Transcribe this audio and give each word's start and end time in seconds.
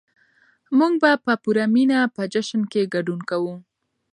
موږ 0.77 0.93
به 1.01 1.11
په 1.25 1.33
پوره 1.43 1.65
مينه 1.73 1.99
په 2.15 2.21
جشن 2.33 2.61
کې 2.71 2.91
ګډون 2.93 3.19
کوو. 3.29 3.53